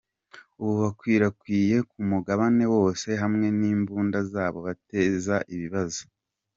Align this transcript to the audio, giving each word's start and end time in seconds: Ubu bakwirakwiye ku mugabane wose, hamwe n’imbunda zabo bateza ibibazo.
Ubu 0.61 0.73
bakwirakwiye 0.83 1.77
ku 1.89 1.97
mugabane 2.09 2.65
wose, 2.75 3.07
hamwe 3.21 3.47
n’imbunda 3.59 4.19
zabo 4.31 4.57
bateza 4.67 5.35
ibibazo. 5.55 6.01